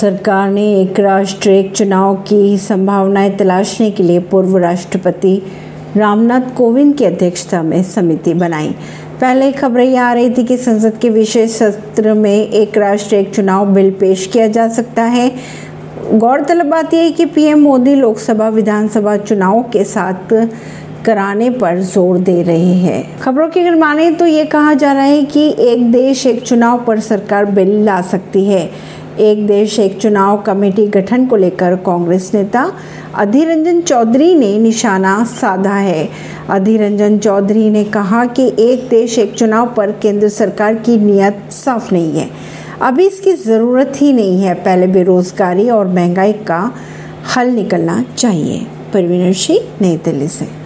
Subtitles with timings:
[0.00, 5.34] सरकार ने एक राष्ट्र, एक चुनाव की संभावनाएँ तलाशने के लिए पूर्व राष्ट्रपति
[5.96, 8.68] रामनाथ कोविंद की अध्यक्षता में समिति बनाई।
[9.20, 13.34] पहले खबरें ये आ रही थी कि संसद के विशेष सत्र में एक राष्ट्र, एक
[13.34, 15.30] चुनाव बिल पेश किया जा सकता है।
[16.14, 20.32] गौरतलब बात यह है कि पीएम मोदी लोकसभा, विधानसभा चुनाव के साथ
[21.06, 25.02] कराने पर ज़ोर दे रहे हैं। खबरों की अगर माने तो ये कहा जा रहा
[25.02, 28.70] है कि एक देश, एक चुनाव पर सरकार बिल ला सकती है।
[29.20, 32.72] एक देश, एक चुनाव कमेटी गठन को लेकर कांग्रेस नेता
[33.14, 36.08] अधीर रंजन चौधरी ने निशाना साधा है।
[36.50, 41.52] अधीर रंजन चौधरी ने कहा कि एक देश, एक चुनाव पर केंद्र सरकार की नीयत
[41.52, 42.30] साफ़ नहीं है।
[42.82, 46.74] अभी इसकी ज़रूरत ही नहीं है। पहले बेरोजगारी और महँगाई का
[47.36, 50.59] हल निकलना चाहिए। परवीन सिंह, नई दिल्ली से।